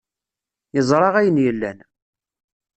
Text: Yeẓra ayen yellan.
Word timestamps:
Yeẓra 0.75 1.09
ayen 1.19 1.41
yellan. 1.43 1.79